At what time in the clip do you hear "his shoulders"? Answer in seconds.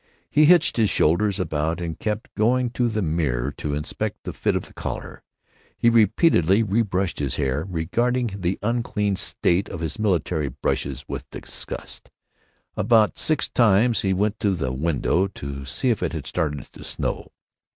0.77-1.39